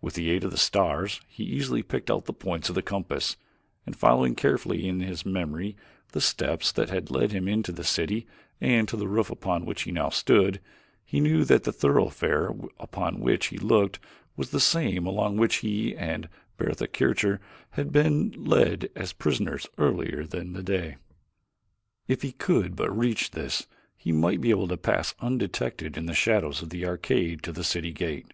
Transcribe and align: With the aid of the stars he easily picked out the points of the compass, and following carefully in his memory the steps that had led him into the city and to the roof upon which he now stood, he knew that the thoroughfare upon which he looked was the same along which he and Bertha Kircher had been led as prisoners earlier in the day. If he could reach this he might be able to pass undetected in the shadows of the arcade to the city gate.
With 0.00 0.14
the 0.14 0.30
aid 0.30 0.44
of 0.44 0.52
the 0.52 0.56
stars 0.56 1.20
he 1.26 1.42
easily 1.42 1.82
picked 1.82 2.08
out 2.08 2.26
the 2.26 2.32
points 2.32 2.68
of 2.68 2.76
the 2.76 2.82
compass, 2.82 3.36
and 3.84 3.96
following 3.96 4.36
carefully 4.36 4.86
in 4.86 5.00
his 5.00 5.26
memory 5.26 5.74
the 6.12 6.20
steps 6.20 6.70
that 6.70 6.88
had 6.90 7.10
led 7.10 7.32
him 7.32 7.48
into 7.48 7.72
the 7.72 7.82
city 7.82 8.28
and 8.60 8.86
to 8.86 8.96
the 8.96 9.08
roof 9.08 9.28
upon 9.28 9.64
which 9.66 9.82
he 9.82 9.90
now 9.90 10.08
stood, 10.08 10.60
he 11.04 11.18
knew 11.18 11.42
that 11.42 11.64
the 11.64 11.72
thoroughfare 11.72 12.54
upon 12.78 13.18
which 13.18 13.46
he 13.48 13.58
looked 13.58 13.98
was 14.36 14.50
the 14.50 14.60
same 14.60 15.04
along 15.04 15.36
which 15.36 15.56
he 15.56 15.96
and 15.96 16.28
Bertha 16.56 16.86
Kircher 16.86 17.40
had 17.70 17.90
been 17.90 18.30
led 18.38 18.88
as 18.94 19.12
prisoners 19.12 19.66
earlier 19.78 20.20
in 20.32 20.52
the 20.52 20.62
day. 20.62 20.94
If 22.06 22.22
he 22.22 22.30
could 22.30 22.78
reach 22.78 23.32
this 23.32 23.66
he 23.96 24.12
might 24.12 24.40
be 24.40 24.50
able 24.50 24.68
to 24.68 24.76
pass 24.76 25.16
undetected 25.18 25.96
in 25.96 26.06
the 26.06 26.14
shadows 26.14 26.62
of 26.62 26.70
the 26.70 26.86
arcade 26.86 27.42
to 27.42 27.50
the 27.50 27.64
city 27.64 27.90
gate. 27.92 28.32